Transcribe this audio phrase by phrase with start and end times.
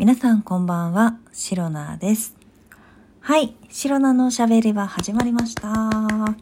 [0.00, 2.34] 皆さんこんばんは、シロナです。
[3.20, 5.68] はい、シロナのおしゃべりは始まりました。
[5.68, 6.36] 今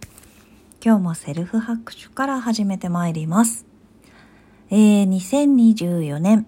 [0.81, 3.67] 日もセルフ拍手から始めてまいります。
[4.71, 6.47] えー、2024年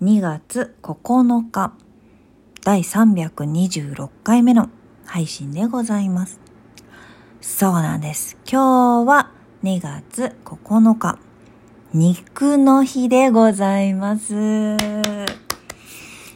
[0.00, 1.72] 2月9日、
[2.62, 4.70] 第326回目の
[5.06, 6.38] 配信でございます。
[7.40, 8.36] そうなんです。
[8.48, 9.32] 今日は
[9.64, 11.18] 2月9日、
[11.92, 14.76] 肉の日でございます。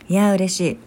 [0.06, 0.78] いや、嬉し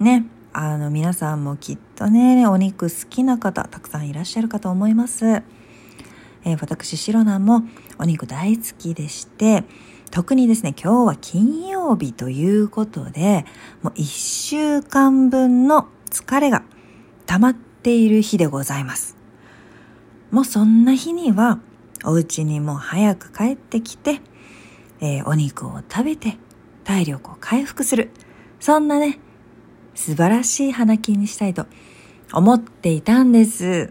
[0.00, 0.02] い。
[0.02, 0.24] ね。
[0.54, 5.26] あの、皆さんもきっとね、お肉好きな方、たくさんいらっしゃるかと思います。
[5.26, 7.64] えー私、シロナも
[7.98, 9.64] お肉大好きでして、
[10.10, 13.44] 特にですね、今日は金曜日ということで、
[13.82, 16.62] もう一週間分の疲れが
[17.26, 19.18] 溜まっている日でございます。
[20.30, 21.58] もうそんな日には、
[22.04, 24.22] お家にも早く帰ってきて、
[25.02, 26.38] えーお肉を食べて
[26.84, 28.10] 体力を回復する。
[28.60, 29.18] そんなね、
[29.94, 31.66] 素晴らしい花金にしたいと
[32.32, 33.90] 思っていたんです。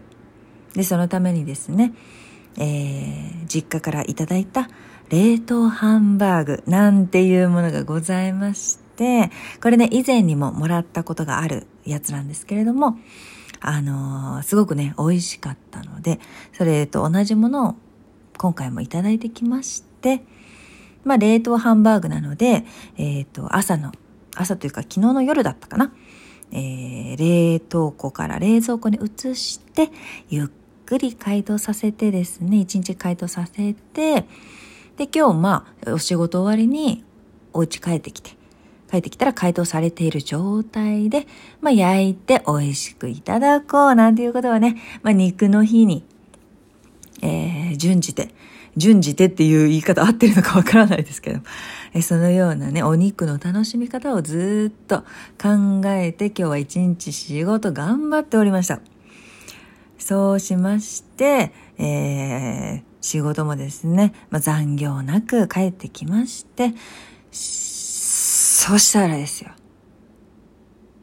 [0.74, 1.92] で、そのためにですね、
[2.56, 4.68] えー実家からいただいた
[5.08, 12.96] 冷凍ハンバーグなんていうものがございまして、これね、以前にももらったことがあるやつなんですけれども、
[13.60, 16.20] あのーすごくね、美味しかったので、
[16.52, 17.74] それと同じものを
[18.38, 20.22] 今回もいただいてきまして、
[21.02, 22.64] まあ、冷凍ハンバーグなので、
[22.96, 23.92] えっ、と、朝の、
[24.34, 25.92] 朝というか昨日の夜だったかな。
[26.52, 29.90] えー冷凍庫から冷蔵庫に移して、
[30.28, 30.48] ゆっ
[30.86, 34.26] くり解凍させてですね、一日解凍させて、
[34.96, 37.04] で、今日まあ、お仕事終わりに
[37.52, 38.30] お家帰ってきて、
[38.90, 41.26] 帰ってきたら解凍されている状態で、
[41.60, 46.04] まあ、焼いて美味しくいただこうなんていうことはね、まあ、肉の日に
[47.22, 48.34] えー順次て、
[48.76, 51.40] 順次てっていう言い方合ってるのかわからないですけど、
[51.92, 55.00] えそのようなね、お肉の楽しみ方をずっと
[55.40, 58.80] 考えて今日は一日仕事頑張っておりました。
[59.98, 66.74] そうしまして、えー仕事もですね、まあ、残業なく帰ってきまして、
[67.32, 69.50] そしたらですよ。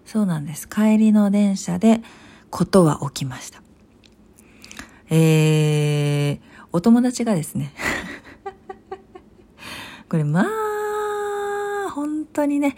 [0.05, 0.69] そうなんです。
[0.69, 2.01] 帰りの電車で
[2.49, 3.61] ことは起きました。
[5.09, 6.39] えー、
[6.77, 7.73] お友達がですね、
[10.09, 12.75] これまあ、本当にね、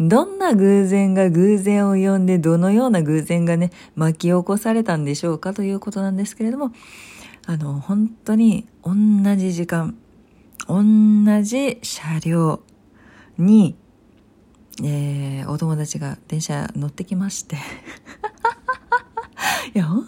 [0.00, 6.72] どんな偶然が偶然を呼んで、どのような偶然がね、巻き起こされたんでしょうかということなんですけれども、
[7.46, 8.92] あの、本当に同
[9.36, 9.94] じ時間、
[10.66, 10.82] 同
[11.44, 12.64] じ車両
[13.38, 13.76] に、
[14.82, 17.58] えー、お友達が電車乗ってきまして、
[19.72, 20.04] いや、本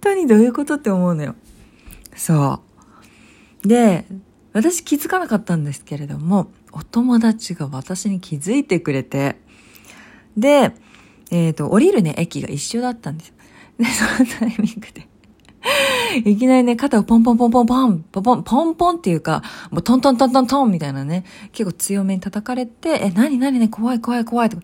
[0.00, 1.34] 当にどういうことって思うのよ。
[2.18, 2.60] そ
[3.64, 3.68] う。
[3.68, 4.04] で、
[4.52, 9.36] 私気づかなかったんですけれども、お友達が私に気づいてくれて、
[10.36, 10.72] で、
[11.30, 13.34] えっ、と、降りるね、駅が一緒だったんですよ。
[13.78, 15.07] で、そのタイミングで、
[16.24, 24.62] いきなりね、肩をポンポンポンポンポン、ポンポン、ポンポンっていうか、もうトントントントントンみたいなね、結構強めに叩かれて、え、なになにね、怖い怖い怖いとか、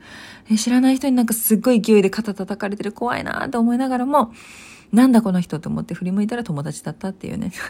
[0.50, 4.32] え、知らない人になんかすっごい勢いで肩叩かれてる怖いなと思いながらも、
[4.92, 7.52] なんだこの人と思って振り向いたら友達だったっていうね。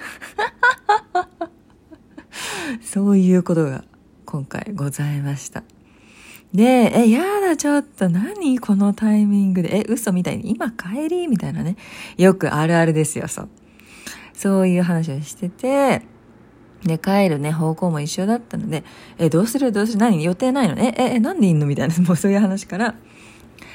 [2.83, 3.85] そういうことが
[4.25, 5.63] 今回ございました。
[6.55, 11.27] で、え、やだ、ちょっと、何このタイミングで、え、嘘みたいに、今帰り？
[11.27, 11.75] みたいなね。
[12.17, 13.49] よくあるあるですよ、そう。
[14.35, 16.03] そういう話をしてて、
[16.85, 18.85] で、帰るね、方向も一緒だったので、
[19.19, 19.73] え、どうする？
[19.73, 19.99] どうする？
[19.99, 20.23] 何？
[20.23, 20.77] 予定ないの？
[20.79, 21.67] え、え、え、なんでいんの？
[21.67, 22.95] みたいな、もうそういう話から、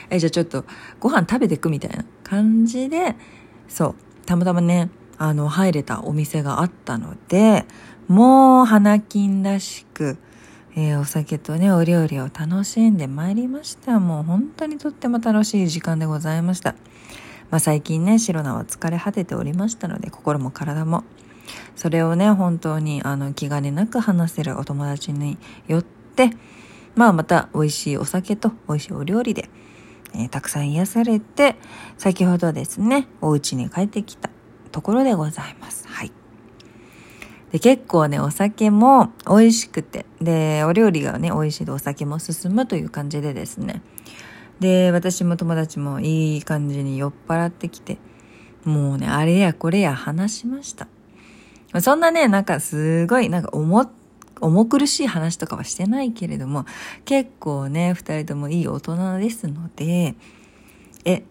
[0.10, 0.64] え、じゃあちょっと、
[1.02, 3.16] ご飯食べてくみたいな感じで、
[3.68, 3.96] そう、
[4.26, 7.66] たまたまね、あの、入れたお店があったので、
[8.08, 10.18] もう、花金らしく、
[10.82, 14.00] えーお酒とね、お料理を楽しんでまいりました。
[14.00, 16.74] もう本当にとっても楽しい時間でございました。
[17.50, 21.04] まあ最近ね、シロナは疲れ果てておりましたので、心も体も。
[21.76, 25.38] それをね、本当にあの気兼ねなく話せるお友達に
[25.68, 26.30] よって、
[26.96, 29.50] まあまた美味しいお酒と美味しいお料理で、
[30.14, 31.58] えーたくさん癒されて、
[31.98, 34.30] 先ほどですね、お家に帰ってきた
[34.72, 35.86] ところでございます。
[35.90, 36.19] はい。
[37.52, 43.82] で、結構ね、お酒も美味しくて、で、お料理がね、美味しいとお酒も進むという感じでですね。
[44.60, 47.98] で、私も友達もいい感じに酔っ払ってきて、
[48.66, 50.88] もうね、あれやこれや話しました。
[51.82, 53.90] そんなね、なんかすごい、なんか重、
[54.42, 56.66] 重苦しい話とかはしてないけれども、
[57.06, 60.16] 結構ね、二人ともいい大人ですので、
[61.06, 61.24] え、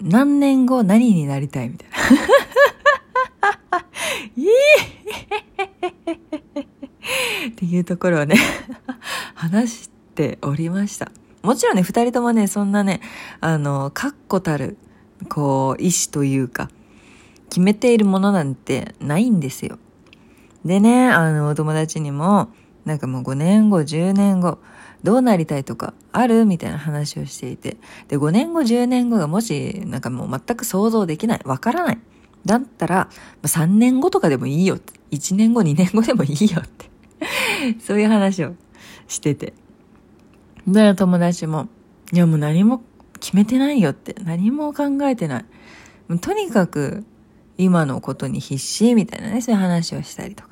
[0.00, 1.96] 何年後何になりたいみたいな。
[4.36, 4.46] いい
[7.48, 8.36] っていうところをね、
[9.34, 11.10] 話しておりました。
[11.42, 13.00] もちろんね、二人ともね、そんなね、
[13.40, 14.76] あの、確固たる、
[15.28, 16.68] こう、意志というか、
[17.48, 19.78] 決めているものなんてないんですよ。
[20.64, 22.48] でね、あの、お友達にも、
[22.84, 24.58] なんかもう5年後、10年後、
[25.02, 27.78] どうなりたいとかあるみたいな話をしていて。
[28.08, 31.40] で、5年後、10年後がもし、なんかもう全く想像できない。
[31.44, 31.98] わからない。
[32.44, 33.08] だったら、
[33.42, 34.78] 3年後とかでもいいよ。
[35.10, 36.89] 1年後、2年後でもいいよって。
[37.80, 38.54] そういう話を
[39.08, 39.54] してて。
[40.66, 41.68] で、友達も、
[42.12, 42.82] いやもう何も
[43.20, 44.14] 決めてないよって。
[44.24, 45.44] 何も考えてない。
[46.20, 47.04] とにかく、
[47.56, 50.50] 今のことに必死みたいなね、そういう話をしたりとか。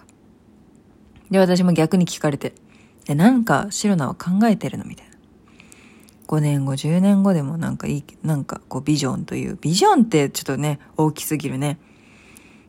[1.30, 2.54] で、私も逆に聞かれて、
[3.06, 4.84] で、なんか、シロナは考えてるの？
[4.84, 5.14] みたいな。
[6.26, 11.78] 5年後、10年後でもなんかいい、なんかこうビジョンという、ビジョンってちょっとね、大きすぎるね。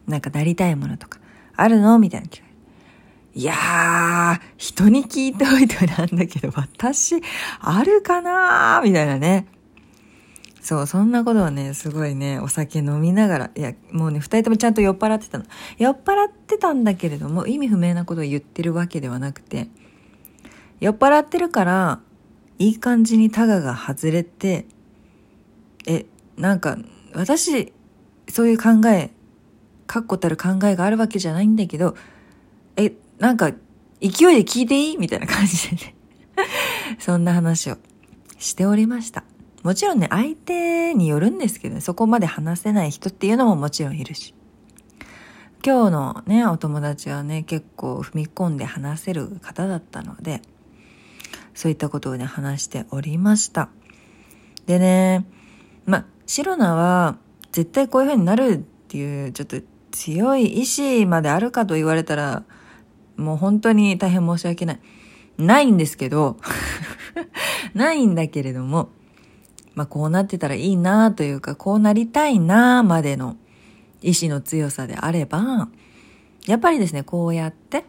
[0.07, 1.19] なんかなりたいものとか、
[1.55, 1.99] あるの？
[1.99, 2.45] みたいな聞か
[3.39, 7.15] いやー、人に聞いておいてなんだけど、私、
[7.61, 9.47] あるかなーみたいなね。
[10.59, 15.45] そう、そんなことをね、すごいね、お酒飲みながら、いや、もうね、二人ともちゃんと酔っ払ってたの。
[15.77, 19.69] 酔っ払ってたんだけれども、意味不明なことを言ってるわけではなくて、
[20.81, 22.01] 酔っ払ってるから、
[22.57, 24.65] いい感じにタガが外れて、
[25.87, 26.77] え、なんか、
[27.13, 27.71] 私、
[28.27, 29.11] そういう考え、
[29.87, 31.95] 確固たる考えがあるわけじゃないんだけど、
[32.75, 33.55] え、なんか、勢
[34.07, 34.97] いで聞いていい？
[34.97, 35.95] みたいな感じでね
[36.99, 37.77] そんな話を
[38.37, 39.23] しておりました。
[39.61, 44.33] もちろんね、相手によるんですけどね、そこまで話せない人っていうのももちろんいるし。
[45.65, 50.41] 今日のね、お友達はね、結構踏み込んで話せる方だったので、
[51.53, 53.67] そういったことをね、話しておりました。
[54.65, 55.25] でね、
[55.85, 57.17] ま、シロナは
[57.51, 58.57] 絶対こういう風になるっ
[58.87, 59.57] ていう、ちょっと
[59.91, 62.43] 強い意志まであるかと言われたら、
[63.19, 64.79] もう本当に大変申し訳ない。
[65.37, 66.37] ないんですけど
[67.73, 68.89] ないんだけれども、
[69.73, 73.37] まあこうなってたらいいなというか、こうなりたいなまでの
[74.01, 75.69] 意志の強さであれば、
[76.45, 77.85] やっぱりですね、こうやって、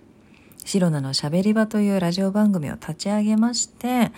[0.64, 4.12] シロナのしゃべり場というラジオ番組を立ち上げまして、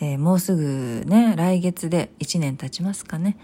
[0.00, 3.36] えー、もうすぐね、来月で1年経ちますかね。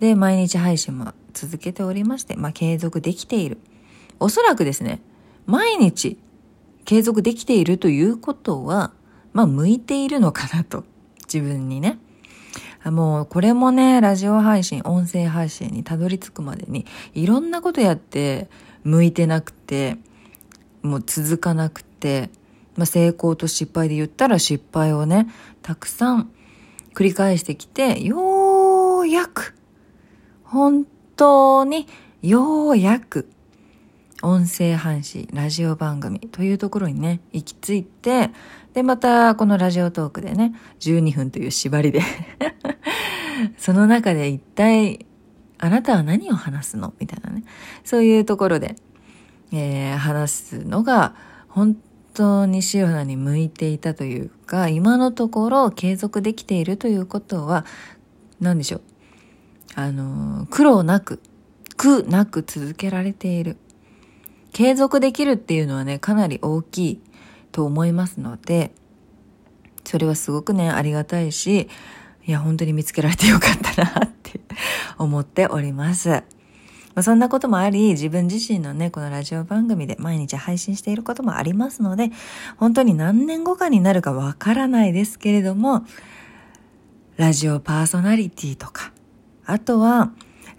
[0.00, 3.58] で、毎日配信も続けておりまして、まあ継続できている。
[4.18, 5.00] おそらくですね、
[5.46, 6.18] 毎日
[6.86, 8.92] 継続できているということは、
[9.34, 10.84] まあ、向いているのかなと。
[11.26, 11.98] 自分にね。
[12.84, 18.48] もう、これもね、ラジオ配信、音声配信にたどり着くまでに、いろんなことやって、
[18.84, 19.98] 向いてなくて、
[20.82, 22.30] もう続かなくて、
[22.76, 25.26] まあ、成功と失敗で言ったら失敗をね、
[25.62, 26.30] たくさん
[26.94, 29.56] 繰り返してきて、ようやく、
[30.44, 30.86] 本
[31.16, 31.88] 当に、
[32.22, 33.28] ようやく、
[34.22, 38.30] 音声配信、ラジオ番組というところにね、行き着いて、
[38.72, 42.00] で、またこのラジオトークでね、12分という縛りで
[43.58, 45.06] その中で一体、
[45.58, 46.94] あなたは何を話すの？
[46.98, 47.44] みたいなね。
[47.84, 48.76] そういうところで、
[49.52, 51.14] えー、話すのが、
[51.48, 51.76] 本
[52.14, 57.64] 当にシオナに向いていたというか、今のところ継続できているということは、
[58.40, 58.82] 何でしょう？
[59.74, 61.20] あの、苦労なく、
[61.76, 63.58] 苦なく続けられている。
[64.56, 67.00] 継続できるっていうのはね、かなり大きい
[67.52, 68.72] と思いますので、
[69.84, 71.68] それはすごくね、ありがたいし、
[72.26, 74.40] いや、本当に見つけられてよかったなって
[74.96, 76.22] 思っております。
[76.94, 82.10] ま、そんなこともあり、自分自身のね、このラジオ番組で毎日配信していることもありますので、
[82.56, 85.84] 本当に何年後かになるかわからないですけれども、
[87.18, 88.94] ラジオパーソナリティとか、
[89.44, 90.12] あとは、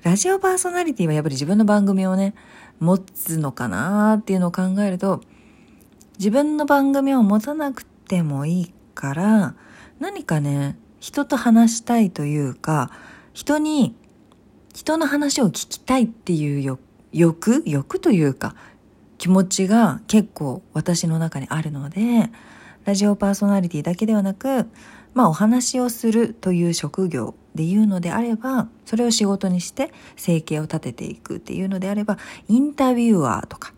[0.03, 2.35] ラジオパーソナリティはやっぱり自分の番組をね、
[2.79, 5.21] 持つのかなっていうのを考えると、
[6.17, 9.55] 自分の番組を持たなくてもいいから、
[9.99, 12.91] 何かね、人と話したいというか、
[13.33, 13.95] 人に、
[14.73, 16.79] 人の話を聞きたいっていう
[17.11, 18.55] 欲、欲というか、
[19.17, 22.31] 気持ちが結構私の中にあるので、
[22.85, 24.67] ラジオパーソナリティだけではなく、
[25.17, 33.73] まあお話をするという職業で言うのであれば、それを仕事にして生計を立てていくっていうのであれば、インタビュアーとか、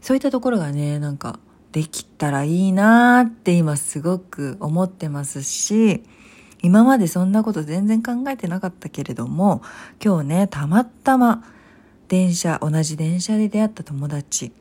[0.00, 1.40] そういったところがね、なんか
[1.72, 6.04] できたらいいなーって今すごく思ってますし、
[6.62, 9.62] 今までそんなこと全然考えてなかったけれども、
[10.00, 11.42] 今日ね、たまたま
[12.06, 14.52] 電車、同じ電車で出会った友達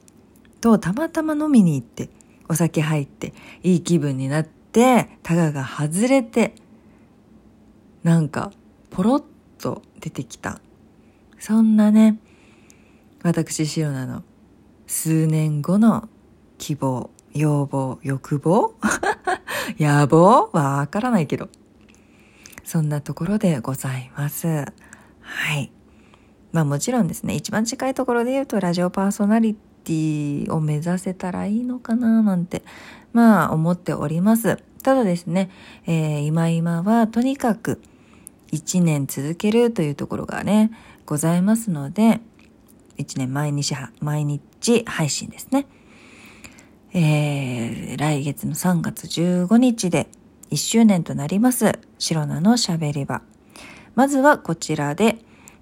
[0.62, 2.10] とたまたま飲みに行って、
[2.50, 6.56] お酒入って、いい気分になって、タガが外れて、
[8.04, 8.52] なんか、
[8.90, 9.24] ポロッ
[9.60, 10.60] と出てきた。
[11.40, 12.20] そんなね、
[13.24, 14.24] 私、シロナの
[14.88, 16.10] 数年後の
[16.58, 18.74] 希望、要望、欲望
[19.80, 21.50] 野望はわからないけど。
[22.64, 24.48] そんなところでございます。
[25.20, 25.72] はい。
[26.52, 32.64] まあもちろんですね、一番近いところで言うとラジオパーソナリティを目指せたらいいのかななんて、
[33.14, 34.58] まあ思っております。
[34.84, 35.50] ただですね、
[35.86, 37.82] えー、今今はとにかく
[38.52, 40.72] 1年続けるというところがね、
[41.06, 42.20] ございますので、
[42.98, 45.68] 1年毎日、毎日配信ですね。
[46.94, 50.08] えー、来月の3月15日で
[50.52, 53.22] 1周年となります、シロナのしゃべり場。
[53.96, 55.18] まずはこちらで、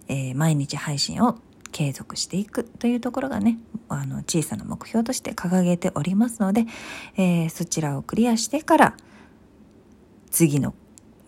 [0.07, 1.37] えー、毎日配信を
[1.71, 6.65] 継続していくというところがね、あの、小さな目標として掲げておりますので、
[7.17, 8.97] えー、そちらをクリアしてから、
[10.31, 10.73] 次の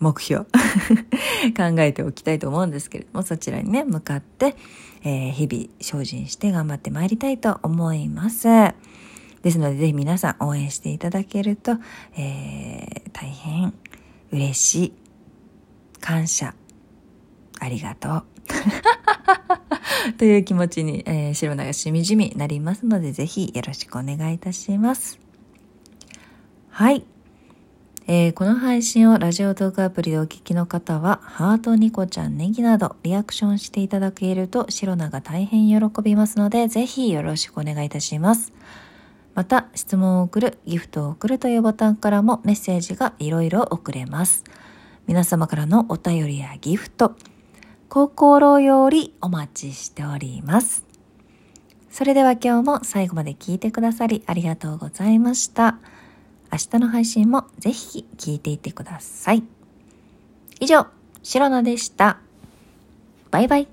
[0.00, 0.44] 目標
[1.56, 4.56] 考えておきたいと思うんですけれども、そちらにね、向かって、
[5.04, 8.48] えー、日々精進して頑張ってまいりたいと思います。
[9.42, 11.72] ですので、ぜひ皆さん応援していただけると、
[12.16, 13.74] えー、大変
[14.30, 14.92] 嬉しい。
[16.00, 16.61] 感謝。
[17.62, 18.24] ありがとう。
[20.18, 25.20] という気持ちに、えー、白長しみじみなりますので、ぜひよろしくお願いいたします。
[26.70, 27.04] はい。
[28.08, 38.52] えー、この配信をラジオトークアプリでお聞きの方は、ハート、ニコちゃん、ネギなどリアクションしていただけると、シロナが大変喜びますので、ぜひよろしくお願いいたします。
[39.34, 44.42] また、質問を送る、ギフトを送るというボタンからもメッセージがいろいろ送れます。
[45.06, 47.14] 皆様からのお便りやギフト、
[47.94, 50.86] 心よりお待ちしております。
[51.90, 55.76] それでは今日も最後まで聞いてくださりありがとうございました。
[56.50, 59.42] 明日の配信もぜひ聞いていてください。
[60.58, 60.86] 以上、
[61.22, 62.20] シロナでした。
[63.30, 63.71] バイバイ。